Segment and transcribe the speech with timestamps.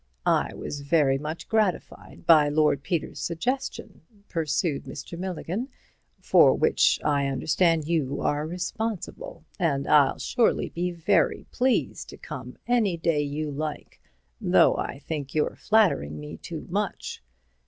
[0.25, 5.15] "I was very much gratified by Lord Peter's suggestion," pursued Mr.
[5.15, 5.69] Milligan,
[6.19, 12.57] "for which I understand you are responsible, and I'll surely be very pleased to come
[12.65, 14.01] any day you like,
[14.41, 17.21] though I think you're flattering me too much."